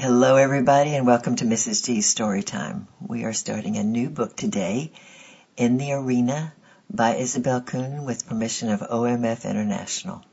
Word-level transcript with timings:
Hello 0.00 0.36
everybody 0.36 0.94
and 0.94 1.06
welcome 1.06 1.36
to 1.36 1.44
Mrs. 1.44 1.84
G's 1.84 2.06
Story 2.06 2.42
Time. 2.42 2.88
We 3.06 3.24
are 3.24 3.34
starting 3.34 3.76
a 3.76 3.82
new 3.82 4.08
book 4.08 4.34
today, 4.34 4.92
In 5.58 5.76
the 5.76 5.92
Arena 5.92 6.54
by 6.88 7.16
Isobel 7.16 7.66
Kuhn 7.66 8.06
with 8.06 8.26
permission 8.26 8.70
of 8.70 8.80
OMF 8.80 9.44
International. 9.44 10.24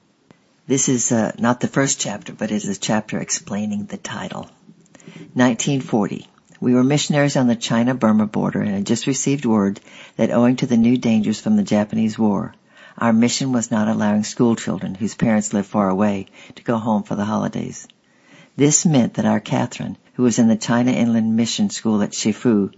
This 0.67 0.87
is 0.87 1.11
uh, 1.11 1.33
not 1.37 1.59
the 1.59 1.67
first 1.67 1.99
chapter, 1.99 2.31
but 2.31 2.49
it 2.49 2.55
is 2.55 2.69
a 2.69 2.79
chapter 2.79 3.19
explaining 3.19 3.87
the 3.87 3.97
title. 3.97 4.43
1940. 5.33 6.29
We 6.61 6.73
were 6.73 6.85
missionaries 6.85 7.35
on 7.35 7.47
the 7.47 7.55
China-Burma 7.57 8.27
border 8.27 8.61
and 8.61 8.73
had 8.73 8.85
just 8.87 9.05
received 9.05 9.45
word 9.45 9.81
that 10.15 10.31
owing 10.31 10.55
to 10.55 10.65
the 10.65 10.77
new 10.77 10.97
dangers 10.97 11.41
from 11.41 11.57
the 11.57 11.63
Japanese 11.63 12.17
war, 12.17 12.55
our 12.97 13.11
mission 13.11 13.51
was 13.51 13.69
not 13.69 13.89
allowing 13.89 14.23
school 14.23 14.55
children 14.55 14.95
whose 14.95 15.15
parents 15.15 15.51
lived 15.51 15.67
far 15.67 15.89
away 15.89 16.27
to 16.55 16.63
go 16.63 16.77
home 16.77 17.03
for 17.03 17.15
the 17.15 17.25
holidays. 17.25 17.85
This 18.57 18.87
meant 18.87 19.13
that 19.13 19.25
our 19.25 19.39
Catherine, 19.39 19.97
who 20.15 20.23
was 20.23 20.39
in 20.39 20.47
the 20.47 20.55
China 20.55 20.91
Inland 20.91 21.35
Mission 21.35 21.69
School 21.69 22.01
at 22.01 22.15
Chefoo, 22.15 22.71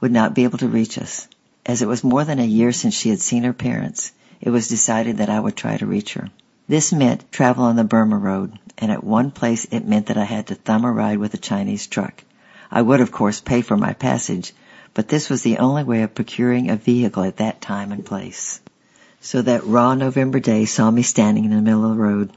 would 0.00 0.12
not 0.12 0.32
be 0.32 0.44
able 0.44 0.58
to 0.58 0.68
reach 0.68 0.96
us. 0.96 1.26
As 1.66 1.82
it 1.82 1.88
was 1.88 2.04
more 2.04 2.24
than 2.24 2.38
a 2.38 2.46
year 2.46 2.70
since 2.70 2.94
she 2.94 3.10
had 3.10 3.20
seen 3.20 3.42
her 3.42 3.52
parents, 3.52 4.12
it 4.40 4.50
was 4.50 4.68
decided 4.68 5.16
that 5.16 5.30
I 5.30 5.40
would 5.40 5.56
try 5.56 5.76
to 5.76 5.86
reach 5.86 6.14
her. 6.14 6.30
This 6.68 6.92
meant 6.92 7.32
travel 7.32 7.64
on 7.64 7.74
the 7.74 7.82
Burma 7.82 8.16
Road, 8.16 8.56
and 8.78 8.92
at 8.92 9.02
one 9.02 9.32
place 9.32 9.66
it 9.72 9.88
meant 9.88 10.06
that 10.06 10.16
I 10.16 10.24
had 10.24 10.46
to 10.46 10.54
thumb 10.54 10.84
a 10.84 10.92
ride 10.92 11.18
with 11.18 11.34
a 11.34 11.38
Chinese 11.38 11.88
truck. 11.88 12.22
I 12.70 12.82
would 12.82 13.00
of 13.00 13.10
course 13.10 13.40
pay 13.40 13.60
for 13.62 13.76
my 13.76 13.92
passage, 13.92 14.52
but 14.94 15.08
this 15.08 15.28
was 15.28 15.42
the 15.42 15.58
only 15.58 15.82
way 15.82 16.02
of 16.02 16.14
procuring 16.14 16.70
a 16.70 16.76
vehicle 16.76 17.24
at 17.24 17.38
that 17.38 17.60
time 17.60 17.90
and 17.90 18.06
place. 18.06 18.60
So 19.20 19.42
that 19.42 19.66
raw 19.66 19.94
November 19.94 20.38
day 20.38 20.64
saw 20.64 20.90
me 20.92 21.02
standing 21.02 21.44
in 21.44 21.50
the 21.50 21.60
middle 21.60 21.90
of 21.90 21.96
the 21.96 22.02
road, 22.02 22.30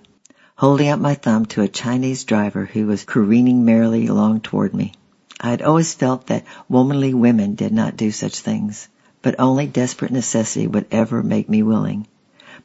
holding 0.58 0.90
up 0.90 1.00
my 1.00 1.14
thumb 1.14 1.46
to 1.46 1.62
a 1.62 1.68
Chinese 1.68 2.24
driver 2.24 2.66
who 2.66 2.88
was 2.88 3.04
careening 3.04 3.64
merrily 3.64 4.08
along 4.08 4.42
toward 4.42 4.74
me. 4.74 4.92
I 5.40 5.52
had 5.52 5.62
always 5.62 5.94
felt 5.94 6.26
that 6.28 6.46
womanly 6.68 7.14
women 7.14 7.54
did 7.54 7.72
not 7.72 7.96
do 7.96 8.10
such 8.10 8.40
things, 8.40 8.88
but 9.22 9.36
only 9.38 9.68
desperate 9.68 10.12
necessity 10.12 10.66
would 10.66 10.88
ever 10.90 11.22
make 11.22 11.48
me 11.48 11.62
willing. 11.62 12.08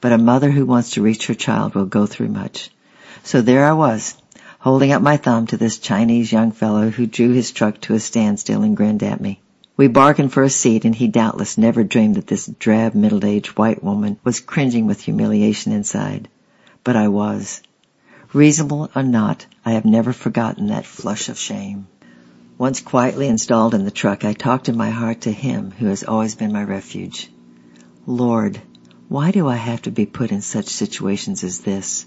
But 0.00 0.12
a 0.12 0.16
mother 0.16 0.50
who 0.50 0.64
wants 0.64 0.92
to 0.92 1.02
reach 1.02 1.26
her 1.26 1.34
child 1.34 1.74
will 1.74 1.84
go 1.84 2.06
through 2.06 2.28
much. 2.28 2.70
So 3.24 3.42
there 3.42 3.66
I 3.66 3.74
was, 3.74 4.16
holding 4.58 4.92
up 4.92 5.02
my 5.02 5.18
thumb 5.18 5.46
to 5.48 5.58
this 5.58 5.76
Chinese 5.76 6.32
young 6.32 6.52
fellow 6.52 6.88
who 6.88 7.06
drew 7.06 7.32
his 7.32 7.50
truck 7.50 7.78
to 7.82 7.94
a 7.94 8.00
standstill 8.00 8.62
and 8.62 8.74
grinned 8.74 9.02
at 9.02 9.20
me. 9.20 9.42
We 9.76 9.88
bargained 9.88 10.32
for 10.32 10.42
a 10.42 10.48
seat 10.48 10.86
and 10.86 10.94
he 10.94 11.08
doubtless 11.08 11.58
never 11.58 11.84
dreamed 11.84 12.14
that 12.14 12.26
this 12.26 12.46
drab 12.46 12.94
middle-aged 12.94 13.58
white 13.58 13.84
woman 13.84 14.18
was 14.24 14.40
cringing 14.40 14.86
with 14.86 15.02
humiliation 15.02 15.72
inside. 15.72 16.30
But 16.84 16.96
I 16.96 17.08
was. 17.08 17.60
Reasonable 18.34 18.90
or 18.96 19.02
not, 19.02 19.44
I 19.62 19.72
have 19.72 19.84
never 19.84 20.14
forgotten 20.14 20.68
that 20.68 20.86
flush 20.86 21.28
of 21.28 21.36
shame. 21.36 21.86
Once 22.56 22.80
quietly 22.80 23.28
installed 23.28 23.74
in 23.74 23.84
the 23.84 23.90
truck, 23.90 24.24
I 24.24 24.32
talked 24.32 24.70
in 24.70 24.76
my 24.76 24.88
heart 24.88 25.22
to 25.22 25.32
Him 25.32 25.70
who 25.72 25.84
has 25.86 26.02
always 26.02 26.34
been 26.34 26.50
my 26.50 26.64
refuge. 26.64 27.30
Lord, 28.06 28.58
why 29.08 29.32
do 29.32 29.46
I 29.48 29.56
have 29.56 29.82
to 29.82 29.90
be 29.90 30.06
put 30.06 30.32
in 30.32 30.40
such 30.40 30.68
situations 30.68 31.44
as 31.44 31.60
this? 31.60 32.06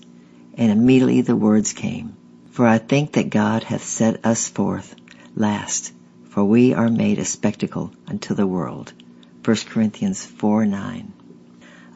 And 0.56 0.72
immediately 0.72 1.22
the 1.22 1.36
words 1.36 1.73
came, 1.73 2.18
For 2.50 2.66
I 2.66 2.80
think 2.80 3.12
that 3.12 3.30
God 3.30 3.62
hath 3.62 3.84
set 3.84 4.26
us 4.26 4.50
forth 4.50 4.96
last, 5.36 5.94
for 6.30 6.44
we 6.44 6.73
are 6.73 6.90
made 6.90 7.20
a 7.20 7.26
spectacle 7.26 7.92
unto 8.08 8.34
the 8.34 8.48
world. 8.48 8.94
1 9.44 9.58
Corinthians 9.70 10.26
4 10.26 10.66
9. 10.66 11.14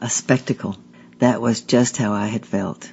A 0.02 0.08
spectacle. 0.08 0.76
That 1.18 1.42
was 1.42 1.62
just 1.62 1.96
how 1.96 2.12
I 2.12 2.26
had 2.28 2.46
felt 2.46 2.92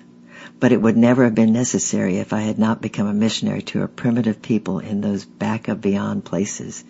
but 0.60 0.72
it 0.72 0.82
would 0.82 0.98
never 0.98 1.24
have 1.24 1.36
been 1.36 1.54
necessary 1.54 2.18
if 2.18 2.34
I 2.34 2.42
had 2.42 2.58
not 2.58 2.82
become 2.82 3.08
a 3.08 3.14
missionary 3.14 3.62
to 3.64 3.84
a 3.84 3.88
primitive 3.88 4.42
people 4.42 4.80
in 4.80 5.02
those 5.02 5.26
back 5.26 5.68
of 5.68 5.82
beyond 5.82 6.26
places. 6.26 6.84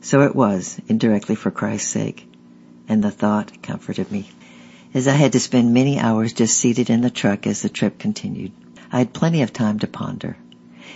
So 0.00 0.22
it 0.22 0.34
was, 0.34 0.80
indirectly 0.88 1.34
for 1.34 1.50
Christ's 1.50 1.90
sake, 1.90 2.26
and 2.88 3.02
the 3.02 3.10
thought 3.10 3.62
comforted 3.62 4.10
me. 4.10 4.30
As 4.94 5.08
I 5.08 5.12
had 5.12 5.32
to 5.32 5.40
spend 5.40 5.72
many 5.72 5.98
hours 5.98 6.32
just 6.32 6.56
seated 6.56 6.90
in 6.90 7.00
the 7.00 7.10
truck 7.10 7.46
as 7.46 7.62
the 7.62 7.68
trip 7.68 7.98
continued, 7.98 8.52
I 8.90 8.98
had 8.98 9.12
plenty 9.12 9.42
of 9.42 9.52
time 9.52 9.78
to 9.80 9.86
ponder. 9.86 10.36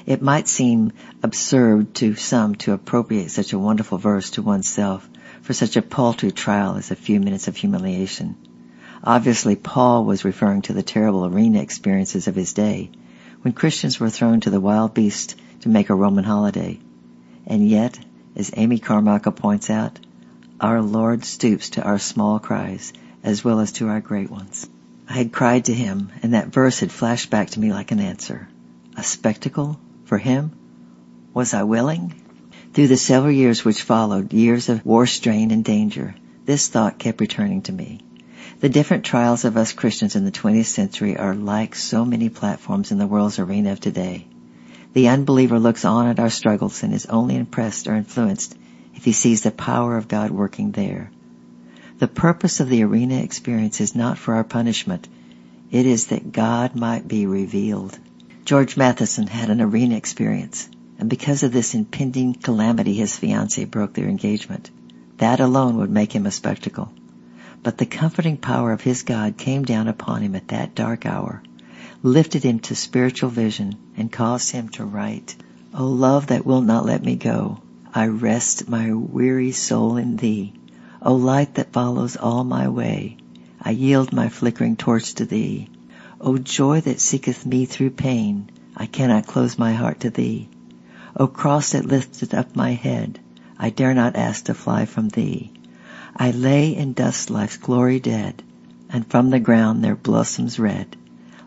It 0.05 0.23
might 0.23 0.49
seem 0.49 0.93
absurd 1.23 1.95
to 1.97 2.15
some 2.15 2.55
to 2.57 2.73
appropriate 2.73 3.31
such 3.31 3.53
a 3.53 3.59
wonderful 3.59 3.99
verse 3.99 4.31
to 4.31 4.43
oneself 4.43 5.09
for 5.43 5.53
such 5.53 5.77
a 5.77 5.83
paltry 5.83 6.33
trial 6.33 6.77
as 6.77 6.91
a 6.91 6.97
few 6.97 7.21
minutes 7.21 7.49
of 7.49 7.57
humiliation. 7.57 8.37
Obviously, 9.05 9.57
Paul 9.57 10.05
was 10.05 10.25
referring 10.25 10.63
to 10.63 10.73
the 10.73 10.83
terrible 10.83 11.27
arena 11.27 11.61
experiences 11.61 12.29
of 12.29 12.35
his 12.35 12.53
day, 12.53 12.91
when 13.43 13.53
Christians 13.53 14.01
were 14.01 14.11
thrown 14.11 14.41
to 14.41 14.51
the 14.51 14.61
wild 14.61 14.95
beast 14.95 15.37
to 15.61 15.69
make 15.69 15.91
a 15.91 15.95
Roman 15.95 16.25
holiday. 16.25 16.79
And 17.47 17.69
yet, 17.69 17.99
as 18.35 18.51
Amy 18.57 18.79
Carmichael 18.79 19.33
points 19.33 19.71
out, 19.71 19.99
our 20.61 20.81
Lord 20.81 21.25
stoops 21.25 21.71
to 21.71 21.83
our 21.83 21.99
small 21.99 22.39
cries 22.39 22.93
as 23.23 23.45
well 23.45 23.61
as 23.61 23.73
to 23.73 23.89
our 23.89 24.01
great 24.01 24.31
ones. 24.31 24.69
I 25.09 25.15
had 25.15 25.33
cried 25.33 25.67
to 25.67 25.75
him, 25.75 26.11
and 26.23 26.35
that 26.35 26.53
verse 26.53 26.81
had 26.81 26.91
flashed 26.91 27.31
back 27.31 27.51
to 27.51 27.61
me 27.61 27.73
like 27.73 27.93
an 27.93 28.01
answer. 28.01 28.49
A 28.97 29.03
spectacle 29.03 29.79
for 30.05 30.19
him? 30.19 30.53
Was 31.35 31.55
I 31.55 31.65
willing? 31.65 32.15
Through 32.73 32.89
the 32.89 32.97
several 32.97 33.33
years 33.33 33.65
which 33.65 33.83
followed, 33.83 34.33
years 34.33 34.69
of 34.69 34.85
war 34.85 35.07
strain 35.07 35.51
and 35.51 35.65
danger, 35.65 36.15
this 36.45 36.69
thought 36.69 36.99
kept 36.99 37.21
returning 37.21 37.63
to 37.63 37.73
me. 37.73 38.01
The 38.61 38.69
different 38.69 39.05
trials 39.05 39.45
of 39.45 39.57
us 39.57 39.73
Christians 39.73 40.17
in 40.17 40.25
the 40.25 40.33
20th 40.33 40.67
century 40.67 41.17
are 41.17 41.35
like 41.35 41.75
so 41.75 42.05
many 42.05 42.29
platforms 42.29 42.91
in 42.91 42.99
the 42.99 43.07
world's 43.07 43.39
arena 43.39 43.73
of 43.73 43.81
today. 43.81 44.27
The 44.95 45.09
unbeliever 45.09 45.59
looks 45.59 45.85
on 45.85 46.07
at 46.07 46.19
our 46.19 46.31
struggles 46.31 46.83
and 46.83 46.95
is 46.95 47.07
only 47.07 47.37
impressed 47.37 47.87
or 47.87 47.95
influenced 47.95 48.57
if 48.95 49.05
he 49.05 49.13
sees 49.13 49.43
the 49.43 49.51
power 49.51 49.97
of 49.97 50.09
God 50.09 50.31
working 50.31 50.73
there. 50.73 51.11
The 51.99 52.09
purpose 52.09 52.61
of 52.61 52.69
the 52.69 52.83
arena 52.83 53.17
experience 53.17 53.81
is 53.81 53.95
not 53.95 54.17
for 54.17 54.35
our 54.35 54.45
punishment. 54.45 55.07
It 55.71 55.85
is 55.85 56.07
that 56.07 56.33
God 56.33 56.75
might 56.75 57.07
be 57.07 57.27
revealed. 57.27 57.99
George 58.45 58.77
Matheson 58.77 59.27
had 59.27 59.51
an 59.51 59.61
arena 59.61 59.97
experience, 59.97 60.69
and 60.99 61.11
because 61.11 61.43
of 61.43 61.53
this 61.53 61.75
impending 61.75 62.33
calamity 62.35 62.95
his 62.95 63.19
fiancée 63.19 63.71
broke 63.71 63.93
their 63.93 64.09
engagement. 64.09 64.71
That 65.19 65.41
alone 65.41 65.77
would 65.79 65.91
make 65.91 66.13
him 66.13 66.27
a 66.27 66.31
spectacle. 66.31 66.93
But 67.67 67.79
the 67.79 67.85
comforting 67.87 68.37
power 68.37 68.71
of 68.71 68.83
his 68.83 69.03
God 69.03 69.37
came 69.37 69.65
down 69.65 69.89
upon 69.89 70.23
him 70.23 70.37
at 70.37 70.47
that 70.55 70.77
dark 70.77 71.05
hour, 71.05 71.43
lifted 72.01 72.45
him 72.45 72.61
to 72.61 72.77
spiritual 72.77 73.29
vision, 73.29 73.75
and 73.97 74.13
caused 74.13 74.53
him 74.53 74.69
to 74.69 74.85
write, 74.85 75.35
O 75.75 75.89
love 75.89 76.29
that 76.29 76.47
will 76.47 76.61
not 76.61 76.87
let 76.87 77.05
me 77.05 77.17
go, 77.17 77.59
I 77.93 78.07
rest 78.07 78.69
my 78.69 78.95
weary 78.95 79.51
soul 79.51 79.97
in 79.97 80.15
thee. 80.15 80.53
O 81.03 81.17
light 81.17 81.57
that 81.57 81.73
follows 81.73 82.15
all 82.15 82.45
my 82.45 82.69
way, 82.69 83.17
I 83.61 83.73
yield 83.73 84.13
my 84.13 84.29
flickering 84.29 84.77
torch 84.77 85.15
to 85.15 85.25
thee. 85.25 85.69
O 86.21 86.39
joy 86.39 86.83
that 86.83 87.01
seeketh 87.01 87.45
me 87.45 87.65
through 87.65 87.91
pain, 87.91 88.49
I 88.77 88.87
cannot 88.87 89.27
close 89.27 89.59
my 89.59 89.73
heart 89.73 89.99
to 90.03 90.11
thee. 90.11 90.49
O 91.17 91.27
cross 91.27 91.73
that 91.73 91.85
lifted 91.85 92.33
up 92.33 92.55
my 92.55 92.75
head, 92.75 93.19
I 93.59 93.71
dare 93.71 93.93
not 93.93 94.15
ask 94.15 94.45
to 94.45 94.55
fly 94.55 94.85
from 94.85 95.09
thee. 95.09 95.51
I 96.19 96.31
lay 96.31 96.75
in 96.75 96.95
dust 96.95 97.29
life's 97.29 97.59
glory 97.59 98.01
dead, 98.01 98.43
and 98.89 99.07
from 99.07 99.29
the 99.29 99.39
ground 99.39 99.85
there 99.85 99.95
blossoms 99.95 100.59
red, 100.59 100.97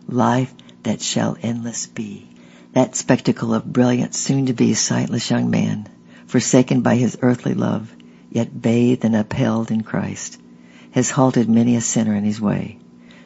life 0.07 0.53
that 0.83 1.01
shall 1.01 1.35
endless 1.41 1.87
be. 1.87 2.27
That 2.73 2.95
spectacle 2.95 3.55
of 3.55 3.73
brilliant, 3.73 4.13
soon 4.13 4.45
to 4.45 4.53
be 4.53 4.75
sightless 4.75 5.31
young 5.31 5.49
man, 5.49 5.87
forsaken 6.27 6.81
by 6.81 6.97
his 6.97 7.17
earthly 7.23 7.55
love, 7.55 7.91
yet 8.29 8.61
bathed 8.61 9.03
and 9.05 9.15
upheld 9.15 9.71
in 9.71 9.81
Christ, 9.81 10.39
has 10.91 11.09
halted 11.09 11.49
many 11.49 11.75
a 11.75 11.81
sinner 11.81 12.13
in 12.13 12.23
his 12.23 12.39
way. 12.39 12.77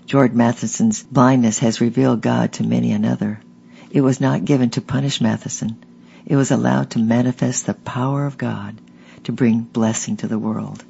George 0.05 0.31
Matheson's 0.31 1.03
blindness 1.03 1.59
has 1.59 1.81
revealed 1.81 2.21
God 2.21 2.53
to 2.53 2.63
many 2.63 2.93
another. 2.93 3.41
It 3.91 3.99
was 3.99 4.21
not 4.21 4.45
given 4.45 4.69
to 4.71 4.81
punish 4.81 5.19
Matheson. 5.19 5.83
It 6.25 6.37
was 6.37 6.51
allowed 6.51 6.91
to 6.91 6.99
manifest 6.99 7.65
the 7.65 7.73
power 7.73 8.25
of 8.25 8.37
God 8.37 8.79
to 9.25 9.33
bring 9.33 9.59
blessing 9.59 10.15
to 10.17 10.27
the 10.29 10.39
world. 10.39 10.85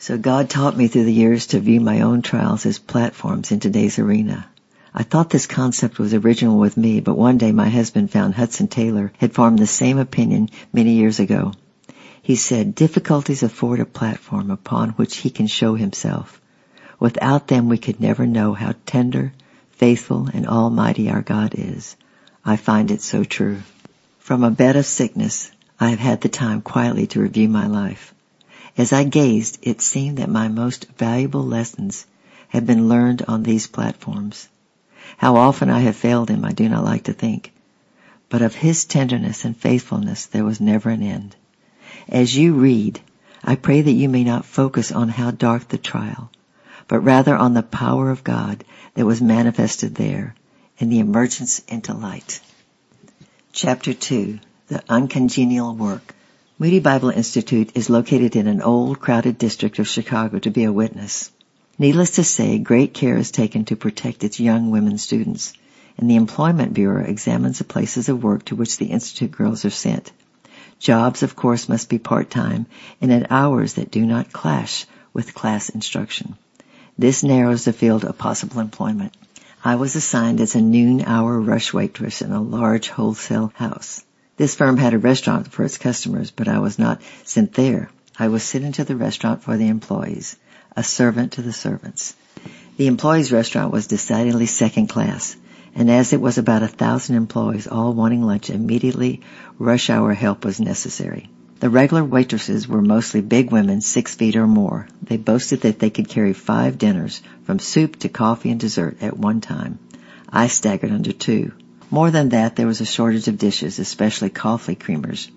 So 0.00 0.16
God 0.16 0.48
taught 0.48 0.76
me 0.76 0.86
through 0.86 1.06
the 1.06 1.12
years 1.12 1.48
to 1.48 1.58
view 1.58 1.80
my 1.80 2.02
own 2.02 2.22
trials 2.22 2.64
as 2.66 2.78
platforms 2.78 3.50
in 3.50 3.58
today's 3.58 3.98
arena. 3.98 4.46
I 4.94 5.02
thought 5.02 5.28
this 5.28 5.46
concept 5.46 5.98
was 5.98 6.14
original 6.14 6.56
with 6.56 6.76
me, 6.76 7.00
but 7.00 7.18
one 7.18 7.36
day 7.36 7.50
my 7.50 7.68
husband 7.68 8.12
found 8.12 8.34
Hudson 8.34 8.68
Taylor 8.68 9.12
had 9.18 9.34
formed 9.34 9.58
the 9.58 9.66
same 9.66 9.98
opinion 9.98 10.50
many 10.72 10.92
years 10.92 11.18
ago. 11.18 11.52
He 12.22 12.36
said, 12.36 12.76
difficulties 12.76 13.42
afford 13.42 13.80
a 13.80 13.84
platform 13.86 14.52
upon 14.52 14.90
which 14.90 15.16
he 15.16 15.30
can 15.30 15.48
show 15.48 15.74
himself. 15.74 16.40
Without 17.00 17.48
them 17.48 17.68
we 17.68 17.78
could 17.78 18.00
never 18.00 18.24
know 18.24 18.54
how 18.54 18.74
tender, 18.86 19.32
faithful, 19.72 20.28
and 20.32 20.46
almighty 20.46 21.10
our 21.10 21.22
God 21.22 21.54
is. 21.56 21.96
I 22.44 22.56
find 22.56 22.92
it 22.92 23.02
so 23.02 23.24
true. 23.24 23.62
From 24.20 24.44
a 24.44 24.50
bed 24.50 24.76
of 24.76 24.86
sickness, 24.86 25.50
I 25.80 25.90
have 25.90 25.98
had 25.98 26.20
the 26.20 26.28
time 26.28 26.60
quietly 26.60 27.08
to 27.08 27.20
review 27.20 27.48
my 27.48 27.66
life. 27.66 28.14
As 28.76 28.92
I 28.92 29.04
gazed, 29.04 29.58
it 29.62 29.80
seemed 29.80 30.18
that 30.18 30.28
my 30.28 30.48
most 30.48 30.86
valuable 30.98 31.44
lessons 31.44 32.06
had 32.48 32.66
been 32.66 32.88
learned 32.88 33.22
on 33.26 33.42
these 33.42 33.66
platforms. 33.66 34.48
How 35.16 35.36
often 35.36 35.70
I 35.70 35.80
have 35.80 35.96
failed 35.96 36.28
him 36.28 36.44
I 36.44 36.52
do 36.52 36.68
not 36.68 36.84
like 36.84 37.04
to 37.04 37.12
think. 37.12 37.52
but 38.28 38.42
of 38.42 38.54
his 38.54 38.84
tenderness 38.84 39.44
and 39.44 39.56
faithfulness 39.56 40.26
there 40.26 40.44
was 40.44 40.60
never 40.60 40.90
an 40.90 41.02
end. 41.02 41.34
As 42.08 42.36
you 42.36 42.54
read, 42.54 43.00
I 43.42 43.54
pray 43.54 43.80
that 43.80 43.92
you 43.92 44.08
may 44.08 44.24
not 44.24 44.44
focus 44.44 44.92
on 44.92 45.08
how 45.08 45.30
dark 45.30 45.68
the 45.68 45.78
trial, 45.78 46.30
but 46.88 47.00
rather 47.00 47.36
on 47.36 47.54
the 47.54 47.62
power 47.62 48.10
of 48.10 48.24
God 48.24 48.64
that 48.94 49.06
was 49.06 49.22
manifested 49.22 49.94
there 49.94 50.34
in 50.78 50.90
the 50.90 50.98
emergence 50.98 51.60
into 51.68 51.94
light. 51.94 52.40
Chapter 53.52 53.94
2 53.94 54.38
The 54.68 54.82
Uncongenial 54.88 55.74
Work 55.74 56.14
Moody 56.60 56.80
Bible 56.80 57.10
Institute 57.10 57.70
is 57.76 57.88
located 57.88 58.34
in 58.34 58.48
an 58.48 58.62
old, 58.62 58.98
crowded 58.98 59.38
district 59.38 59.78
of 59.78 59.86
Chicago 59.86 60.40
to 60.40 60.50
be 60.50 60.64
a 60.64 60.72
witness. 60.72 61.30
Needless 61.78 62.16
to 62.16 62.24
say, 62.24 62.58
great 62.58 62.92
care 62.92 63.16
is 63.16 63.30
taken 63.30 63.64
to 63.66 63.76
protect 63.76 64.24
its 64.24 64.40
young 64.40 64.72
women 64.72 64.98
students, 64.98 65.52
and 65.96 66.10
the 66.10 66.16
Employment 66.16 66.74
Bureau 66.74 67.04
examines 67.04 67.58
the 67.58 67.64
places 67.64 68.08
of 68.08 68.24
work 68.24 68.44
to 68.46 68.56
which 68.56 68.76
the 68.76 68.86
Institute 68.86 69.30
girls 69.30 69.64
are 69.64 69.70
sent. 69.70 70.10
Jobs, 70.80 71.22
of 71.22 71.36
course, 71.36 71.68
must 71.68 71.88
be 71.88 72.00
part-time 72.00 72.66
and 73.00 73.12
at 73.12 73.30
hours 73.30 73.74
that 73.74 73.92
do 73.92 74.04
not 74.04 74.32
clash 74.32 74.84
with 75.12 75.36
class 75.36 75.68
instruction. 75.68 76.36
This 76.98 77.22
narrows 77.22 77.66
the 77.66 77.72
field 77.72 78.04
of 78.04 78.18
possible 78.18 78.58
employment. 78.58 79.16
I 79.64 79.76
was 79.76 79.94
assigned 79.94 80.40
as 80.40 80.56
a 80.56 80.60
noon 80.60 81.02
hour 81.02 81.40
rush 81.40 81.72
waitress 81.72 82.20
in 82.20 82.32
a 82.32 82.42
large 82.42 82.88
wholesale 82.88 83.52
house. 83.54 84.02
This 84.38 84.54
firm 84.54 84.76
had 84.76 84.94
a 84.94 84.98
restaurant 84.98 85.50
for 85.50 85.64
its 85.64 85.78
customers, 85.78 86.30
but 86.30 86.46
I 86.46 86.60
was 86.60 86.78
not 86.78 87.02
sent 87.24 87.54
there. 87.54 87.90
I 88.16 88.28
was 88.28 88.44
sent 88.44 88.64
into 88.64 88.84
the 88.84 88.94
restaurant 88.94 89.42
for 89.42 89.56
the 89.56 89.66
employees, 89.66 90.36
a 90.76 90.84
servant 90.84 91.32
to 91.32 91.42
the 91.42 91.52
servants. 91.52 92.14
The 92.76 92.86
employees' 92.86 93.32
restaurant 93.32 93.72
was 93.72 93.88
decidedly 93.88 94.46
second 94.46 94.86
class, 94.86 95.34
and 95.74 95.90
as 95.90 96.12
it 96.12 96.20
was 96.20 96.38
about 96.38 96.62
a 96.62 96.68
thousand 96.68 97.16
employees 97.16 97.66
all 97.66 97.94
wanting 97.94 98.22
lunch 98.22 98.48
immediately, 98.48 99.22
rush 99.58 99.90
hour 99.90 100.14
help 100.14 100.44
was 100.44 100.60
necessary. 100.60 101.28
The 101.58 101.68
regular 101.68 102.04
waitresses 102.04 102.68
were 102.68 102.80
mostly 102.80 103.20
big 103.20 103.50
women 103.50 103.80
six 103.80 104.14
feet 104.14 104.36
or 104.36 104.46
more. 104.46 104.86
They 105.02 105.16
boasted 105.16 105.62
that 105.62 105.80
they 105.80 105.90
could 105.90 106.08
carry 106.08 106.32
five 106.32 106.78
dinners, 106.78 107.22
from 107.42 107.58
soup 107.58 107.96
to 107.96 108.08
coffee 108.08 108.52
and 108.52 108.60
dessert, 108.60 108.98
at 109.00 109.18
one 109.18 109.40
time. 109.40 109.80
I 110.28 110.46
staggered 110.46 110.92
under 110.92 111.10
two. 111.12 111.50
More 111.90 112.10
than 112.10 112.30
that, 112.30 112.56
there 112.56 112.66
was 112.66 112.82
a 112.82 112.86
shortage 112.86 113.28
of 113.28 113.38
dishes, 113.38 113.78
especially 113.78 114.28
coffee 114.28 114.76
creamers. 114.76 115.30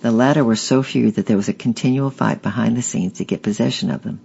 The 0.00 0.10
latter 0.10 0.42
were 0.42 0.56
so 0.56 0.82
few 0.82 1.12
that 1.12 1.26
there 1.26 1.36
was 1.36 1.48
a 1.48 1.52
continual 1.52 2.10
fight 2.10 2.42
behind 2.42 2.76
the 2.76 2.82
scenes 2.82 3.18
to 3.18 3.24
get 3.24 3.42
possession 3.42 3.90
of 3.90 4.02
them, 4.02 4.18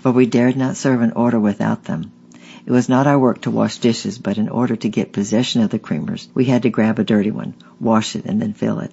for 0.00 0.10
we 0.10 0.26
dared 0.26 0.56
not 0.56 0.76
serve 0.76 1.00
an 1.00 1.12
order 1.12 1.38
without 1.38 1.84
them. 1.84 2.10
It 2.66 2.72
was 2.72 2.88
not 2.88 3.06
our 3.06 3.18
work 3.18 3.42
to 3.42 3.52
wash 3.52 3.78
dishes, 3.78 4.18
but 4.18 4.36
in 4.36 4.48
order 4.48 4.74
to 4.74 4.88
get 4.88 5.12
possession 5.12 5.62
of 5.62 5.70
the 5.70 5.78
creamers, 5.78 6.26
we 6.34 6.46
had 6.46 6.62
to 6.62 6.70
grab 6.70 6.98
a 6.98 7.04
dirty 7.04 7.30
one, 7.30 7.54
wash 7.78 8.16
it, 8.16 8.24
and 8.24 8.42
then 8.42 8.52
fill 8.52 8.80
it. 8.80 8.92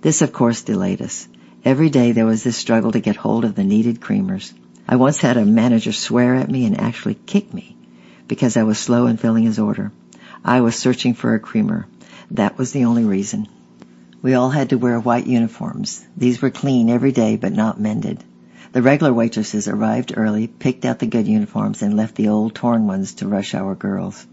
This, 0.00 0.20
of 0.20 0.32
course, 0.32 0.62
delayed 0.62 1.00
us. 1.00 1.28
Every 1.64 1.90
day 1.90 2.10
there 2.10 2.26
was 2.26 2.42
this 2.42 2.56
struggle 2.56 2.90
to 2.90 3.00
get 3.00 3.14
hold 3.14 3.44
of 3.44 3.54
the 3.54 3.62
needed 3.62 4.00
creamers. 4.00 4.52
I 4.88 4.96
once 4.96 5.18
had 5.18 5.36
a 5.36 5.44
manager 5.44 5.92
swear 5.92 6.34
at 6.34 6.50
me 6.50 6.64
and 6.66 6.80
actually 6.80 7.14
kick 7.14 7.54
me 7.54 7.76
because 8.26 8.56
I 8.56 8.64
was 8.64 8.78
slow 8.78 9.06
in 9.06 9.16
filling 9.16 9.44
his 9.44 9.60
order. 9.60 9.92
I 10.44 10.60
was 10.60 10.74
searching 10.74 11.14
for 11.14 11.34
a 11.34 11.38
creamer. 11.38 11.86
That 12.32 12.58
was 12.58 12.72
the 12.72 12.86
only 12.86 13.04
reason. 13.04 13.46
We 14.22 14.34
all 14.34 14.50
had 14.50 14.70
to 14.70 14.78
wear 14.78 14.98
white 14.98 15.28
uniforms. 15.28 16.04
These 16.16 16.42
were 16.42 16.50
clean 16.50 16.90
every 16.90 17.12
day 17.12 17.36
but 17.36 17.52
not 17.52 17.80
mended. 17.80 18.24
The 18.72 18.82
regular 18.82 19.12
waitresses 19.12 19.68
arrived 19.68 20.14
early, 20.16 20.48
picked 20.48 20.84
out 20.84 20.98
the 20.98 21.06
good 21.06 21.28
uniforms, 21.28 21.80
and 21.80 21.96
left 21.96 22.16
the 22.16 22.28
old 22.28 22.56
torn 22.56 22.88
ones 22.88 23.14
to 23.14 23.28
rush 23.28 23.54
hour 23.54 23.76
girls. 23.76 24.26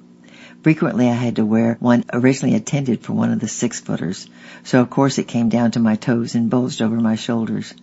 Frequently 0.64 1.08
I 1.08 1.14
had 1.14 1.36
to 1.36 1.46
wear 1.46 1.78
one 1.80 2.04
originally 2.12 2.56
intended 2.56 3.02
for 3.02 3.14
one 3.14 3.32
of 3.32 3.40
the 3.40 3.48
six 3.48 3.80
footers, 3.80 4.28
so 4.64 4.82
of 4.82 4.90
course 4.90 5.20
it 5.20 5.28
came 5.28 5.50
down 5.50 5.72
to 5.72 5.80
my 5.80 5.96
toes 5.96 6.34
and 6.34 6.50
bulged 6.50 6.82
over 6.82 6.96
my 6.96 7.16
shoulders. 7.16 7.74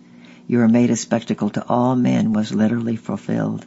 You 0.47 0.59
are 0.61 0.67
made 0.67 0.89
a 0.89 0.97
spectacle 0.97 1.49
to 1.51 1.65
all 1.65 1.95
men 1.95 2.33
was 2.33 2.53
literally 2.53 2.97
fulfilled. 2.97 3.65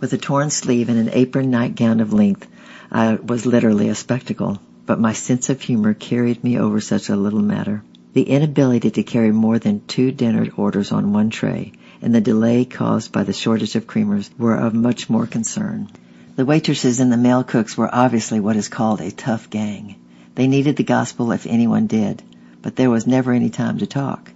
With 0.00 0.12
a 0.12 0.18
torn 0.18 0.50
sleeve 0.50 0.88
and 0.88 0.98
an 0.98 1.10
apron 1.12 1.50
nightgown 1.50 2.00
of 2.00 2.12
length, 2.12 2.46
I 2.90 3.14
was 3.14 3.46
literally 3.46 3.88
a 3.88 3.94
spectacle, 3.94 4.60
but 4.84 5.00
my 5.00 5.12
sense 5.12 5.48
of 5.50 5.60
humor 5.60 5.94
carried 5.94 6.44
me 6.44 6.58
over 6.58 6.80
such 6.80 7.08
a 7.08 7.16
little 7.16 7.42
matter. 7.42 7.82
The 8.12 8.22
inability 8.22 8.90
to 8.92 9.02
carry 9.02 9.32
more 9.32 9.58
than 9.58 9.82
two 9.86 10.12
dinner 10.12 10.46
orders 10.56 10.92
on 10.92 11.12
one 11.12 11.30
tray 11.30 11.72
and 12.02 12.14
the 12.14 12.20
delay 12.20 12.64
caused 12.64 13.12
by 13.12 13.24
the 13.24 13.32
shortage 13.32 13.74
of 13.74 13.86
creamers 13.86 14.30
were 14.38 14.54
of 14.56 14.74
much 14.74 15.08
more 15.08 15.26
concern. 15.26 15.88
The 16.36 16.44
waitresses 16.44 17.00
and 17.00 17.10
the 17.10 17.16
male 17.16 17.42
cooks 17.42 17.76
were 17.76 17.92
obviously 17.92 18.40
what 18.40 18.56
is 18.56 18.68
called 18.68 19.00
a 19.00 19.10
tough 19.10 19.48
gang. 19.48 19.96
They 20.34 20.46
needed 20.46 20.76
the 20.76 20.84
gospel 20.84 21.32
if 21.32 21.46
anyone 21.46 21.86
did, 21.86 22.22
but 22.60 22.76
there 22.76 22.90
was 22.90 23.06
never 23.06 23.32
any 23.32 23.50
time 23.50 23.78
to 23.78 23.86
talk. 23.86 24.30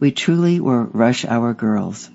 We 0.00 0.10
truly 0.10 0.60
were 0.60 0.84
rush 0.84 1.24
hour 1.24 1.52
girls. 1.52 2.10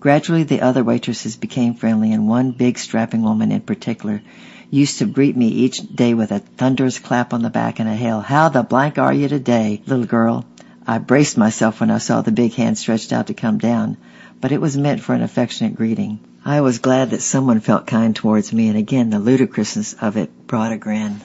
Gradually 0.00 0.44
the 0.44 0.62
other 0.62 0.82
waitresses 0.82 1.36
became 1.36 1.74
friendly 1.74 2.10
and 2.12 2.26
one 2.26 2.52
big 2.52 2.78
strapping 2.78 3.20
woman 3.20 3.52
in 3.52 3.60
particular 3.60 4.22
used 4.70 4.98
to 4.98 5.04
greet 5.04 5.36
me 5.36 5.48
each 5.48 5.94
day 5.94 6.14
with 6.14 6.32
a 6.32 6.38
thunderous 6.38 6.98
clap 6.98 7.34
on 7.34 7.42
the 7.42 7.50
back 7.50 7.80
and 7.80 7.88
a 7.88 7.94
hail, 7.94 8.20
How 8.20 8.48
the 8.48 8.62
blank 8.62 8.96
are 8.96 9.12
you 9.12 9.28
today, 9.28 9.82
little 9.86 10.06
girl? 10.06 10.46
I 10.86 10.96
braced 10.96 11.36
myself 11.36 11.80
when 11.80 11.90
I 11.90 11.98
saw 11.98 12.22
the 12.22 12.32
big 12.32 12.54
hand 12.54 12.78
stretched 12.78 13.12
out 13.12 13.26
to 13.26 13.34
come 13.34 13.58
down, 13.58 13.98
but 14.40 14.52
it 14.52 14.60
was 14.60 14.74
meant 14.74 15.02
for 15.02 15.14
an 15.14 15.20
affectionate 15.20 15.74
greeting. 15.74 16.20
I 16.46 16.62
was 16.62 16.78
glad 16.78 17.10
that 17.10 17.20
someone 17.20 17.60
felt 17.60 17.86
kind 17.86 18.16
towards 18.16 18.54
me 18.54 18.68
and 18.68 18.78
again 18.78 19.10
the 19.10 19.18
ludicrousness 19.18 19.92
of 20.00 20.16
it 20.16 20.46
brought 20.46 20.72
a 20.72 20.78
grin. 20.78 21.20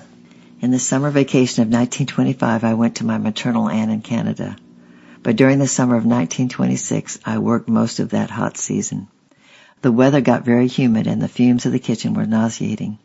In 0.59 0.71
the 0.71 0.79
summer 0.79 1.11
vacation 1.11 1.61
of 1.61 1.69
1925 1.69 2.65
I 2.65 2.73
went 2.73 2.97
to 2.97 3.05
my 3.05 3.19
maternal 3.19 3.69
aunt 3.69 3.91
in 3.91 4.01
Canada. 4.01 4.57
But 5.25 5.37
during 5.37 5.57
the 5.57 5.67
summer 5.67 5.95
of 5.95 6.05
1926 6.05 7.17
I 7.25 7.39
worked 7.39 7.67
most 7.67 7.99
of 7.99 8.11
that 8.11 8.29
hot 8.29 8.57
season. 8.57 9.07
The 9.81 9.91
weather 9.91 10.21
got 10.21 10.45
very 10.45 10.67
humid 10.67 11.07
and 11.07 11.19
the 11.19 11.27
fumes 11.27 11.65
of 11.65 11.71
the 11.71 11.79
kitchen 11.79 12.13
were 12.13 12.27
nauseating. 12.27 12.99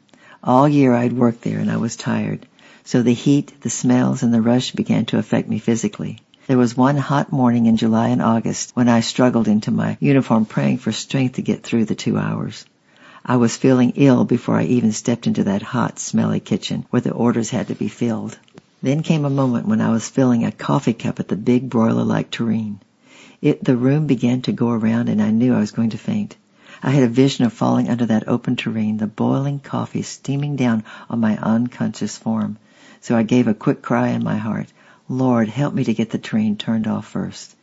All 0.44 0.68
year 0.68 0.92
I'd 0.92 1.14
worked 1.14 1.40
there 1.40 1.58
and 1.58 1.70
I 1.70 1.78
was 1.78 1.96
tired. 1.96 2.44
So 2.84 3.02
the 3.02 3.14
heat, 3.14 3.62
the 3.62 3.70
smells, 3.70 4.22
and 4.22 4.34
the 4.34 4.42
rush 4.42 4.72
began 4.72 5.06
to 5.06 5.16
affect 5.16 5.48
me 5.48 5.58
physically. 5.58 6.18
There 6.46 6.58
was 6.58 6.76
one 6.76 6.98
hot 6.98 7.32
morning 7.32 7.64
in 7.64 7.78
July 7.78 8.08
and 8.08 8.20
August 8.20 8.72
when 8.76 8.90
I 8.90 9.00
struggled 9.00 9.48
into 9.48 9.70
my 9.70 9.96
uniform 9.98 10.44
praying 10.44 10.76
for 10.76 10.92
strength 10.92 11.36
to 11.36 11.42
get 11.42 11.62
through 11.62 11.86
the 11.86 11.94
two 11.94 12.18
hours. 12.18 12.66
I 13.24 13.36
was 13.36 13.56
feeling 13.56 13.94
ill 13.96 14.26
before 14.26 14.56
I 14.56 14.64
even 14.64 14.92
stepped 14.92 15.26
into 15.26 15.44
that 15.44 15.62
hot, 15.62 15.98
smelly 15.98 16.40
kitchen 16.40 16.84
where 16.90 17.00
the 17.00 17.12
orders 17.12 17.48
had 17.48 17.68
to 17.68 17.74
be 17.74 17.88
filled. 17.88 18.38
Then 18.82 19.02
came 19.02 19.24
a 19.24 19.30
moment 19.30 19.66
when 19.66 19.80
I 19.80 19.90
was 19.90 20.08
filling 20.08 20.44
a 20.44 20.52
coffee 20.52 20.94
cup 20.94 21.20
at 21.20 21.28
the 21.28 21.36
big 21.36 21.68
broiler-like 21.68 22.30
tureen. 22.30 22.80
It, 23.42 23.62
the 23.62 23.76
room 23.76 24.06
began 24.06 24.40
to 24.42 24.52
go 24.52 24.70
around 24.70 25.08
and 25.08 25.20
I 25.20 25.30
knew 25.30 25.54
I 25.54 25.60
was 25.60 25.72
going 25.72 25.90
to 25.90 25.98
faint. 25.98 26.36
I 26.82 26.90
had 26.90 27.02
a 27.02 27.08
vision 27.08 27.44
of 27.44 27.52
falling 27.52 27.90
under 27.90 28.06
that 28.06 28.26
open 28.26 28.56
tureen, 28.56 28.96
the 28.96 29.06
boiling 29.06 29.58
coffee 29.58 30.00
steaming 30.00 30.56
down 30.56 30.84
on 31.10 31.20
my 31.20 31.36
unconscious 31.36 32.16
form. 32.16 32.56
So 33.02 33.14
I 33.14 33.22
gave 33.22 33.48
a 33.48 33.54
quick 33.54 33.82
cry 33.82 34.08
in 34.08 34.24
my 34.24 34.36
heart. 34.36 34.72
Lord, 35.08 35.48
help 35.48 35.74
me 35.74 35.84
to 35.84 35.92
get 35.92 36.08
the 36.08 36.18
tureen 36.18 36.56
turned 36.56 36.86
off 36.86 37.06
first. 37.06 37.54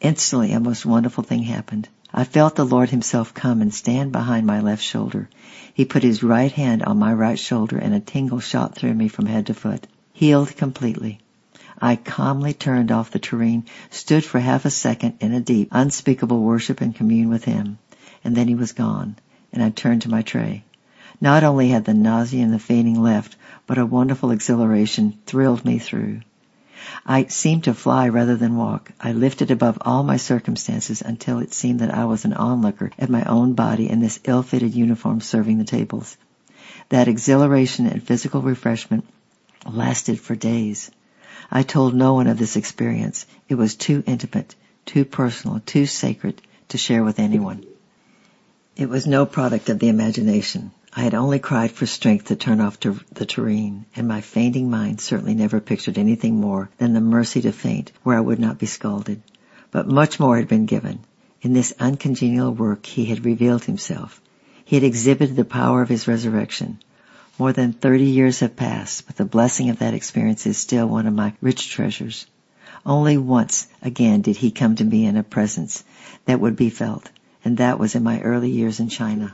Instantly 0.00 0.52
a 0.52 0.60
most 0.60 0.84
wonderful 0.84 1.24
thing 1.24 1.42
happened. 1.44 1.88
I 2.12 2.24
felt 2.24 2.56
the 2.56 2.66
Lord 2.66 2.90
himself 2.90 3.32
come 3.32 3.62
and 3.62 3.72
stand 3.72 4.12
behind 4.12 4.46
my 4.46 4.60
left 4.60 4.82
shoulder. 4.82 5.30
He 5.72 5.84
put 5.84 6.02
his 6.02 6.22
right 6.22 6.52
hand 6.52 6.82
on 6.82 6.98
my 6.98 7.14
right 7.14 7.38
shoulder 7.38 7.78
and 7.78 7.94
a 7.94 8.00
tingle 8.00 8.40
shot 8.40 8.74
through 8.74 8.94
me 8.94 9.08
from 9.08 9.26
head 9.26 9.46
to 9.46 9.54
foot. 9.54 9.86
Healed 10.20 10.54
completely. 10.54 11.18
I 11.80 11.96
calmly 11.96 12.52
turned 12.52 12.92
off 12.92 13.10
the 13.10 13.18
tureen, 13.18 13.64
stood 13.88 14.22
for 14.22 14.38
half 14.38 14.66
a 14.66 14.70
second 14.70 15.14
in 15.20 15.32
a 15.32 15.40
deep, 15.40 15.68
unspeakable 15.72 16.42
worship 16.42 16.82
and 16.82 16.94
commune 16.94 17.30
with 17.30 17.44
him 17.44 17.78
and 18.22 18.36
then 18.36 18.48
he 18.48 18.54
was 18.54 18.72
gone, 18.72 19.16
and 19.50 19.62
I 19.62 19.70
turned 19.70 20.02
to 20.02 20.10
my 20.10 20.20
tray. 20.20 20.62
Not 21.22 21.42
only 21.42 21.70
had 21.70 21.86
the 21.86 21.94
nausea 21.94 22.44
and 22.44 22.52
the 22.52 22.58
fainting 22.58 23.02
left, 23.02 23.34
but 23.66 23.78
a 23.78 23.86
wonderful 23.86 24.30
exhilaration 24.30 25.14
thrilled 25.24 25.64
me 25.64 25.78
through. 25.78 26.20
I 27.06 27.24
seemed 27.26 27.64
to 27.64 27.72
fly 27.72 28.10
rather 28.10 28.36
than 28.36 28.56
walk. 28.56 28.92
I 29.00 29.12
lifted 29.12 29.50
above 29.50 29.78
all 29.82 30.02
my 30.02 30.18
circumstances 30.18 31.00
until 31.00 31.38
it 31.38 31.54
seemed 31.54 31.80
that 31.80 31.94
I 31.94 32.04
was 32.04 32.26
an 32.26 32.34
onlooker 32.34 32.90
at 32.98 33.08
my 33.08 33.24
own 33.24 33.54
body 33.54 33.88
in 33.88 34.00
this 34.00 34.20
ill-fitted 34.24 34.74
uniform 34.74 35.22
serving 35.22 35.56
the 35.56 35.64
tables. 35.64 36.16
That 36.90 37.08
exhilaration 37.08 37.86
and 37.86 38.02
physical 38.02 38.42
refreshment 38.42 39.06
lasted 39.66 40.20
for 40.20 40.34
days. 40.34 40.90
I 41.50 41.62
told 41.62 41.94
no 41.94 42.14
one 42.14 42.26
of 42.26 42.38
this 42.38 42.56
experience. 42.56 43.26
It 43.48 43.56
was 43.56 43.74
too 43.74 44.02
intimate, 44.06 44.54
too 44.86 45.04
personal, 45.04 45.60
too 45.66 45.86
sacred 45.86 46.40
to 46.68 46.78
share 46.78 47.02
with 47.02 47.18
anyone. 47.18 47.64
It 48.76 48.88
was 48.88 49.06
no 49.06 49.26
product 49.26 49.68
of 49.68 49.78
the 49.78 49.88
imagination. 49.88 50.70
I 50.92 51.02
had 51.02 51.14
only 51.14 51.38
cried 51.38 51.70
for 51.70 51.86
strength 51.86 52.26
to 52.26 52.36
turn 52.36 52.60
off 52.60 52.80
to 52.80 52.98
the 53.12 53.26
tureen, 53.26 53.84
and 53.94 54.08
my 54.08 54.20
fainting 54.20 54.70
mind 54.70 55.00
certainly 55.00 55.34
never 55.34 55.60
pictured 55.60 55.98
anything 55.98 56.40
more 56.40 56.70
than 56.78 56.94
the 56.94 57.00
mercy 57.00 57.40
to 57.42 57.52
faint 57.52 57.92
where 58.02 58.16
I 58.16 58.20
would 58.20 58.40
not 58.40 58.58
be 58.58 58.66
scalded. 58.66 59.22
But 59.70 59.86
much 59.86 60.18
more 60.18 60.36
had 60.36 60.48
been 60.48 60.66
given. 60.66 61.00
In 61.42 61.52
this 61.52 61.72
uncongenial 61.78 62.52
work 62.52 62.86
he 62.86 63.04
had 63.04 63.24
revealed 63.24 63.64
himself. 63.64 64.20
He 64.64 64.76
had 64.76 64.84
exhibited 64.84 65.36
the 65.36 65.44
power 65.44 65.82
of 65.82 65.88
his 65.88 66.08
resurrection. 66.08 66.78
More 67.40 67.54
than 67.54 67.72
30 67.72 68.04
years 68.04 68.40
have 68.40 68.54
passed, 68.54 69.06
but 69.06 69.16
the 69.16 69.24
blessing 69.24 69.70
of 69.70 69.78
that 69.78 69.94
experience 69.94 70.44
is 70.44 70.58
still 70.58 70.86
one 70.86 71.06
of 71.06 71.14
my 71.14 71.32
rich 71.40 71.70
treasures. 71.70 72.26
Only 72.84 73.16
once 73.16 73.66
again 73.80 74.20
did 74.20 74.36
he 74.36 74.50
come 74.50 74.76
to 74.76 74.84
me 74.84 75.06
in 75.06 75.16
a 75.16 75.22
presence 75.22 75.82
that 76.26 76.38
would 76.38 76.54
be 76.54 76.68
felt, 76.68 77.08
and 77.42 77.56
that 77.56 77.78
was 77.78 77.94
in 77.94 78.02
my 78.02 78.20
early 78.20 78.50
years 78.50 78.78
in 78.78 78.90
China. 78.90 79.32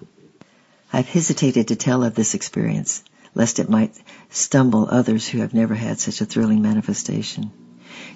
I've 0.93 1.09
hesitated 1.09 1.67
to 1.67 1.75
tell 1.75 2.05
of 2.05 2.15
this 2.15 2.35
experience, 2.35 3.03
lest 3.35 3.59
it 3.59 3.69
might 3.69 4.01
stumble 4.31 4.87
others 4.89 5.27
who 5.27 5.39
have 5.39 5.53
never 5.53 5.75
had 5.75 5.99
such 5.99 6.21
a 6.21 6.27
thrilling 6.27 6.63
manifestation. 6.63 7.51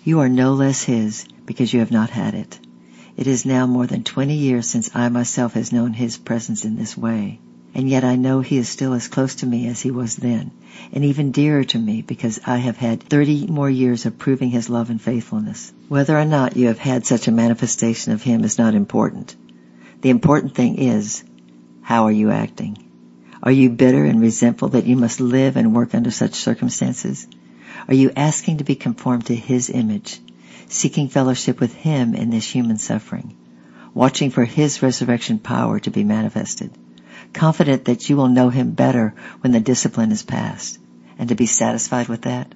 You 0.05 0.21
are 0.21 0.29
no 0.29 0.53
less 0.53 0.85
his 0.85 1.25
because 1.47 1.73
you 1.73 1.81
have 1.81 1.91
not 1.91 2.11
had 2.11 2.35
it. 2.35 2.61
It 3.17 3.27
is 3.27 3.45
now 3.45 3.67
more 3.67 3.89
than 3.89 4.05
20 4.05 4.35
years 4.37 4.69
since 4.69 4.89
I 4.95 5.09
myself 5.09 5.55
has 5.55 5.73
known 5.73 5.95
his 5.95 6.17
presence 6.17 6.65
in 6.65 6.77
this 6.77 6.97
way. 6.97 7.41
And 7.75 7.89
yet 7.89 8.03
I 8.05 8.17
know 8.17 8.41
he 8.41 8.57
is 8.57 8.69
still 8.69 8.95
as 8.95 9.09
close 9.09 9.37
to 9.37 9.47
me 9.47 9.69
as 9.69 9.81
he 9.81 9.91
was 9.91 10.17
then, 10.17 10.50
and 10.93 11.05
even 11.05 11.31
dearer 11.31 11.62
to 11.65 11.79
me 11.79 12.03
because 12.03 12.41
I 12.45 12.57
have 12.57 12.77
had 12.77 13.03
30 13.03 13.47
more 13.47 13.71
years 13.71 14.07
of 14.07 14.19
proving 14.19 14.50
his 14.50 14.69
love 14.69 14.91
and 14.91 15.00
faithfulness. 15.00 15.73
Whether 15.89 16.19
or 16.19 16.25
not 16.25 16.57
you 16.57 16.67
have 16.67 16.79
had 16.79 17.07
such 17.07 17.29
a 17.29 17.33
manifestation 17.33 18.12
of 18.12 18.23
him 18.23 18.43
is 18.45 18.59
not 18.59 18.75
important. 18.75 19.37
The 20.00 20.11
important 20.11 20.55
thing 20.55 20.79
is, 20.79 21.23
how 21.83 22.05
are 22.05 22.12
you 22.12 22.31
acting? 22.31 22.77
Are 23.43 23.53
you 23.53 23.71
bitter 23.71 24.05
and 24.05 24.21
resentful 24.21 24.71
that 24.71 24.87
you 24.87 24.97
must 24.97 25.21
live 25.21 25.57
and 25.57 25.75
work 25.75 25.95
under 25.95 26.11
such 26.11 26.35
circumstances? 26.35 27.27
Are 27.89 27.95
you 27.95 28.11
asking 28.15 28.59
to 28.59 28.65
be 28.65 28.75
conformed 28.75 29.27
to 29.27 29.35
his 29.35 29.71
image, 29.71 30.21
seeking 30.69 31.09
fellowship 31.09 31.61
with 31.61 31.75
him 31.75 32.15
in 32.15 32.31
this 32.31 32.49
human 32.49 32.79
suffering, 32.79 33.37
watching 33.95 34.31
for 34.31 34.45
his 34.45 34.83
resurrection 34.83 35.39
power 35.39 35.79
to 35.81 35.91
be 35.91 36.05
manifested? 36.05 36.71
Confident 37.33 37.85
that 37.87 38.09
you 38.09 38.17
will 38.17 38.29
know 38.29 38.49
him 38.49 38.73
better 38.73 39.15
when 39.41 39.53
the 39.53 39.61
discipline 39.61 40.13
is 40.13 40.23
past, 40.23 40.79
and 41.19 41.29
to 41.29 41.35
be 41.35 41.47
satisfied 41.47 42.09
with 42.09 42.23
that. 42.23 42.55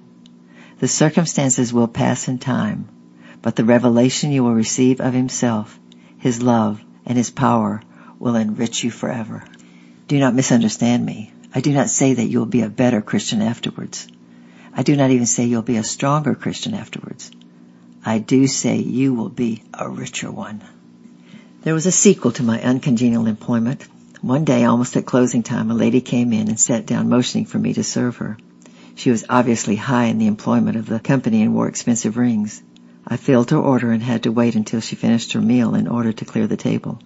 The 0.79 0.87
circumstances 0.87 1.73
will 1.73 1.87
pass 1.87 2.27
in 2.27 2.39
time, 2.39 2.89
but 3.41 3.55
the 3.55 3.63
revelation 3.63 4.31
you 4.31 4.43
will 4.43 4.53
receive 4.53 4.99
of 4.99 5.13
himself, 5.13 5.79
his 6.17 6.41
love, 6.41 6.83
and 7.05 7.17
his 7.17 7.29
power 7.29 7.81
will 8.19 8.35
enrich 8.35 8.83
you 8.83 8.91
forever. 8.91 9.43
Do 10.07 10.19
not 10.19 10.35
misunderstand 10.35 11.05
me. 11.05 11.31
I 11.53 11.61
do 11.61 11.71
not 11.71 11.89
say 11.89 12.13
that 12.13 12.25
you 12.25 12.39
will 12.39 12.45
be 12.45 12.61
a 12.61 12.69
better 12.69 13.01
Christian 13.01 13.41
afterwards. 13.41 14.07
I 14.73 14.83
do 14.83 14.95
not 14.95 15.11
even 15.11 15.25
say 15.25 15.45
you'll 15.45 15.61
be 15.61 15.77
a 15.77 15.83
stronger 15.83 16.35
Christian 16.35 16.73
afterwards. 16.73 17.31
I 18.03 18.19
do 18.19 18.45
say 18.47 18.77
you 18.77 19.13
will 19.13 19.29
be 19.29 19.63
a 19.73 19.89
richer 19.89 20.29
one. 20.29 20.63
There 21.61 21.73
was 21.73 21.85
a 21.85 21.91
sequel 21.91 22.33
to 22.33 22.43
my 22.43 22.61
uncongenial 22.61 23.25
employment. 23.25 23.87
One 24.25 24.43
day, 24.43 24.65
almost 24.65 24.97
at 24.97 25.05
closing 25.05 25.43
time, 25.43 25.69
a 25.69 25.75
lady 25.75 26.01
came 26.01 26.33
in 26.33 26.47
and 26.47 26.59
sat 26.59 26.87
down 26.87 27.09
motioning 27.09 27.45
for 27.45 27.59
me 27.59 27.73
to 27.73 27.83
serve 27.83 28.17
her. 28.17 28.39
She 28.95 29.11
was 29.11 29.23
obviously 29.29 29.75
high 29.75 30.05
in 30.05 30.17
the 30.17 30.25
employment 30.25 30.77
of 30.77 30.87
the 30.87 30.99
company 30.99 31.43
and 31.43 31.53
wore 31.53 31.67
expensive 31.67 32.17
rings. 32.17 32.63
I 33.05 33.17
filled 33.17 33.51
her 33.51 33.59
order 33.59 33.91
and 33.91 34.01
had 34.01 34.23
to 34.23 34.31
wait 34.31 34.55
until 34.55 34.81
she 34.81 34.95
finished 34.95 35.33
her 35.33 35.41
meal 35.41 35.75
in 35.75 35.87
order 35.87 36.11
to 36.11 36.25
clear 36.25 36.47
the 36.47 36.57
table. 36.57 36.97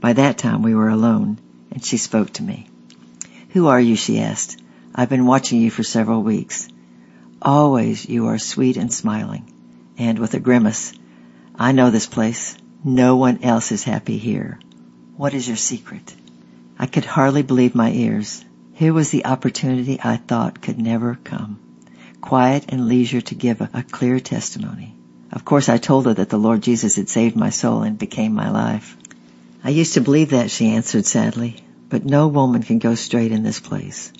By 0.00 0.12
that 0.12 0.36
time 0.36 0.60
we 0.60 0.74
were 0.74 0.90
alone, 0.90 1.38
and 1.70 1.82
she 1.82 1.96
spoke 1.96 2.30
to 2.34 2.42
me. 2.42 2.68
Who 3.54 3.68
are 3.68 3.80
you? 3.80 3.96
she 3.96 4.20
asked. 4.20 4.60
I've 4.94 5.08
been 5.08 5.24
watching 5.24 5.62
you 5.62 5.70
for 5.70 5.82
several 5.82 6.22
weeks. 6.22 6.68
Always 7.40 8.06
you 8.06 8.26
are 8.26 8.38
sweet 8.38 8.76
and 8.76 8.92
smiling. 8.92 9.50
And 9.96 10.18
with 10.18 10.34
a 10.34 10.40
grimace, 10.40 10.92
I 11.54 11.72
know 11.72 11.90
this 11.90 12.06
place. 12.06 12.54
No 12.84 13.16
one 13.16 13.44
else 13.44 13.72
is 13.72 13.82
happy 13.82 14.18
here. 14.18 14.60
What 15.16 15.32
is 15.32 15.48
your 15.48 15.56
secret? 15.56 16.14
I 16.82 16.86
could 16.86 17.04
hardly 17.04 17.42
believe 17.42 17.74
my 17.74 17.92
ears. 17.92 18.42
Here 18.72 18.94
was 18.94 19.10
the 19.10 19.26
opportunity 19.26 20.00
I 20.02 20.16
thought 20.16 20.62
could 20.62 20.78
never 20.78 21.18
come. 21.22 21.58
Quiet 22.22 22.64
and 22.70 22.88
leisure 22.88 23.20
to 23.20 23.34
give 23.34 23.60
a, 23.60 23.68
a 23.74 23.82
clear 23.82 24.18
testimony. 24.18 24.94
Of 25.30 25.44
course 25.44 25.68
I 25.68 25.76
told 25.76 26.06
her 26.06 26.14
that 26.14 26.30
the 26.30 26.38
Lord 26.38 26.62
Jesus 26.62 26.96
had 26.96 27.10
saved 27.10 27.36
my 27.36 27.50
soul 27.50 27.82
and 27.82 27.98
became 27.98 28.32
my 28.32 28.50
life. 28.50 28.96
I 29.62 29.68
used 29.68 29.92
to 29.92 30.00
believe 30.00 30.30
that, 30.30 30.50
she 30.50 30.70
answered 30.70 31.04
sadly, 31.04 31.62
but 31.90 32.06
no 32.06 32.28
woman 32.28 32.62
can 32.62 32.78
go 32.78 32.94
straight 32.94 33.30
in 33.30 33.42
this 33.42 33.60
place. 33.60 34.10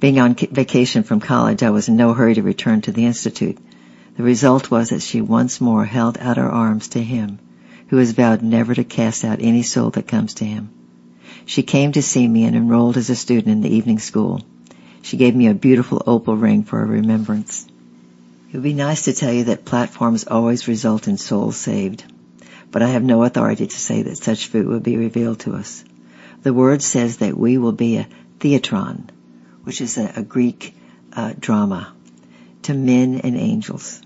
Being 0.00 0.18
on 0.18 0.34
vacation 0.34 1.04
from 1.04 1.20
college, 1.20 1.62
I 1.62 1.70
was 1.70 1.88
in 1.88 1.94
no 1.94 2.12
hurry 2.12 2.34
to 2.34 2.42
return 2.42 2.80
to 2.80 2.90
the 2.90 3.06
Institute. 3.06 3.58
The 4.16 4.24
result 4.24 4.68
was 4.68 4.88
that 4.88 5.02
she 5.02 5.20
once 5.20 5.60
more 5.60 5.84
held 5.84 6.18
out 6.18 6.38
her 6.38 6.50
arms 6.50 6.88
to 6.88 7.00
him, 7.00 7.38
who 7.86 7.98
has 7.98 8.10
vowed 8.10 8.42
never 8.42 8.74
to 8.74 8.82
cast 8.82 9.24
out 9.24 9.38
any 9.40 9.62
soul 9.62 9.90
that 9.90 10.08
comes 10.08 10.34
to 10.34 10.44
him. 10.44 10.70
She 11.46 11.62
came 11.62 11.92
to 11.92 12.02
see 12.02 12.26
me 12.26 12.44
and 12.44 12.56
enrolled 12.56 12.96
as 12.96 13.10
a 13.10 13.16
student 13.16 13.48
in 13.48 13.60
the 13.60 13.74
evening 13.74 13.98
school. 13.98 14.42
She 15.02 15.16
gave 15.18 15.36
me 15.36 15.48
a 15.48 15.54
beautiful 15.54 16.02
opal 16.06 16.36
ring 16.36 16.64
for 16.64 16.80
a 16.80 16.86
remembrance. 16.86 17.66
It 18.48 18.54
would 18.54 18.62
be 18.62 18.72
nice 18.72 19.02
to 19.02 19.12
tell 19.12 19.32
you 19.32 19.44
that 19.44 19.64
platforms 19.64 20.24
always 20.24 20.68
result 20.68 21.08
in 21.08 21.18
souls 21.18 21.56
saved, 21.56 22.04
but 22.70 22.82
I 22.82 22.88
have 22.88 23.02
no 23.02 23.22
authority 23.22 23.66
to 23.66 23.78
say 23.78 24.02
that 24.02 24.16
such 24.16 24.46
fruit 24.46 24.66
will 24.66 24.80
be 24.80 24.96
revealed 24.96 25.40
to 25.40 25.54
us. 25.54 25.84
The 26.42 26.54
word 26.54 26.82
says 26.82 27.18
that 27.18 27.36
we 27.36 27.58
will 27.58 27.72
be 27.72 27.96
a 27.96 28.08
theatron, 28.38 29.10
which 29.64 29.80
is 29.80 29.98
a, 29.98 30.12
a 30.16 30.22
Greek 30.22 30.74
uh, 31.12 31.34
drama, 31.38 31.92
to 32.62 32.74
men 32.74 33.20
and 33.22 33.36
angels. 33.36 34.00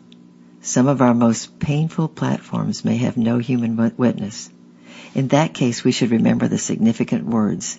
Some 0.61 0.89
of 0.89 1.01
our 1.01 1.15
most 1.15 1.59
painful 1.59 2.09
platforms 2.09 2.85
may 2.85 2.97
have 2.97 3.17
no 3.17 3.39
human 3.39 3.77
witness, 3.97 4.51
in 5.15 5.29
that 5.29 5.55
case, 5.55 5.85
we 5.85 5.93
should 5.93 6.11
remember 6.11 6.49
the 6.49 6.59
significant 6.59 7.25
words, 7.25 7.79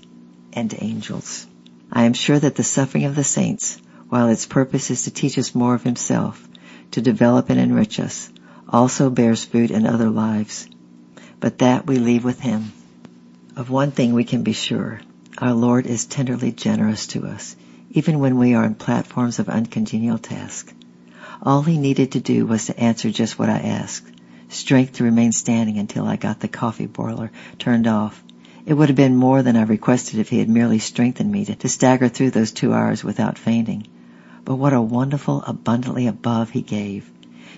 and 0.54 0.74
angels. 0.80 1.48
I 1.92 2.04
am 2.04 2.14
sure 2.14 2.40
that 2.40 2.56
the 2.56 2.64
suffering 2.64 3.06
of 3.06 3.16
the 3.16 3.24
saints, 3.24 3.82
while 4.10 4.30
its 4.30 4.46
purpose 4.46 4.92
is 4.92 5.04
to 5.04 5.12
teach 5.12 5.38
us 5.38 5.56
more 5.56 5.76
of 5.76 5.84
Himself, 5.84 6.48
to 6.92 7.02
develop 7.02 7.50
and 7.50 7.60
enrich 7.60 8.00
us, 8.00 8.32
also 8.68 9.10
bears 9.10 9.46
fruit 9.46 9.72
in 9.72 9.86
other 9.86 10.10
lives. 10.10 10.68
But 11.40 11.60
that 11.60 11.88
we 11.88 11.98
leave 11.98 12.24
with 12.24 12.40
Him. 12.40 12.74
Of 13.56 13.70
one 13.70 13.92
thing 13.92 14.14
we 14.14 14.24
can 14.24 14.44
be 14.44 14.54
sure, 14.54 15.02
our 15.38 15.54
Lord 15.54 15.88
is 15.88 16.06
tenderly 16.06 16.52
generous 16.52 17.08
to 17.08 17.26
us, 17.26 17.56
even 17.92 18.20
when 18.20 18.38
we 18.38 18.54
are 18.54 18.66
on 18.66 18.76
platforms 18.76 19.40
of 19.40 19.50
uncongenial 19.50 20.18
task. 20.18 20.74
All 21.42 21.64
He 21.64 21.78
needed 21.78 22.14
to 22.14 22.20
do 22.20 22.46
was 22.46 22.66
to 22.66 22.80
answer 22.80 23.12
just 23.12 23.40
what 23.40 23.50
I 23.50 23.60
asked 23.60 24.19
strength 24.50 24.94
to 24.94 25.04
remain 25.04 25.32
standing 25.32 25.78
until 25.78 26.06
I 26.06 26.16
got 26.16 26.40
the 26.40 26.48
coffee 26.48 26.88
boiler 26.88 27.32
turned 27.58 27.88
off. 27.88 28.24
It 28.66 28.74
would 28.74 28.90
have 28.90 28.96
been 28.96 29.16
more 29.16 29.42
than 29.42 29.56
I 29.56 29.64
requested 29.64 30.20
if 30.20 30.30
he 30.30 30.40
had 30.40 30.50
merely 30.50 30.80
strengthened 30.80 31.32
me 31.32 31.46
to, 31.46 31.56
to 31.56 31.70
stagger 31.70 32.10
through 32.10 32.32
those 32.32 32.52
two 32.52 32.74
hours 32.74 33.04
without 33.04 33.38
fainting. 33.38 33.88
But 34.46 34.56
what 34.56 34.74
a 34.74 34.82
wonderful, 34.82 35.44
abundantly 35.46 36.08
above 36.08 36.50
he 36.50 36.62
gave. 36.62 37.10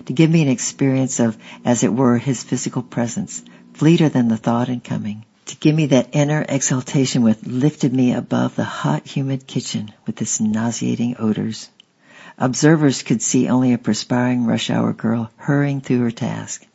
To 0.06 0.12
give 0.12 0.30
me 0.30 0.42
an 0.42 0.48
experience 0.48 1.20
of, 1.20 1.36
as 1.64 1.84
it 1.84 1.92
were, 1.92 2.18
his 2.18 2.42
physical 2.42 2.82
presence, 2.82 3.42
fleeter 3.74 4.08
than 4.08 4.28
the 4.28 4.36
thought 4.36 4.68
in 4.68 4.80
coming. 4.80 5.24
To 5.46 5.56
give 5.56 5.74
me 5.74 5.86
that 5.86 6.10
inner 6.12 6.44
exaltation 6.48 7.22
which 7.22 7.42
lifted 7.44 7.92
me 7.92 8.12
above 8.12 8.56
the 8.56 8.64
hot, 8.64 9.06
humid 9.06 9.46
kitchen 9.46 9.92
with 10.06 10.20
its 10.22 10.40
nauseating 10.40 11.16
odors. 11.18 11.68
Observers 12.38 13.02
could 13.02 13.22
see 13.22 13.48
only 13.48 13.72
a 13.72 13.78
perspiring 13.78 14.46
rush 14.46 14.70
hour 14.70 14.92
girl 14.92 15.30
hurrying 15.36 15.80
through 15.80 16.00
her 16.00 16.10
task 16.10 16.66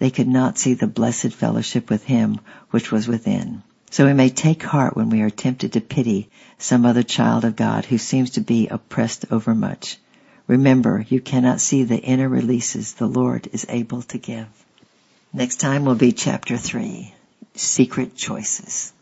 they 0.00 0.10
could 0.10 0.26
not 0.26 0.58
see 0.58 0.74
the 0.74 0.88
blessed 0.88 1.32
fellowship 1.32 1.88
with 1.88 2.02
him 2.04 2.40
which 2.70 2.90
was 2.90 3.06
within. 3.06 3.62
So 3.90 4.06
we 4.06 4.14
may 4.14 4.30
take 4.30 4.62
heart 4.62 4.96
when 4.96 5.10
we 5.10 5.20
are 5.20 5.30
tempted 5.30 5.74
to 5.74 5.80
pity 5.80 6.30
some 6.58 6.84
other 6.84 7.02
child 7.02 7.44
of 7.44 7.54
God 7.54 7.84
who 7.84 7.98
seems 7.98 8.30
to 8.30 8.40
be 8.40 8.66
oppressed 8.68 9.26
overmuch. 9.30 9.98
Remember, 10.46 11.04
you 11.08 11.20
cannot 11.20 11.60
see 11.60 11.84
the 11.84 11.98
inner 11.98 12.28
releases 12.28 12.94
the 12.94 13.06
Lord 13.06 13.48
is 13.52 13.66
able 13.68 14.02
to 14.02 14.18
give. 14.18 14.48
Next 15.32 15.60
time 15.60 15.84
will 15.84 15.94
be 15.94 16.12
chapter 16.12 16.56
three, 16.56 17.14
secret 17.54 18.16
choices. 18.16 18.92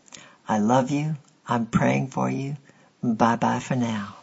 I 0.47 0.59
love 0.59 0.91
you. 0.91 1.15
I'm 1.47 1.65
praying 1.65 2.09
for 2.09 2.29
you. 2.29 2.57
Bye 3.01 3.37
bye 3.37 3.59
for 3.59 3.75
now. 3.75 4.18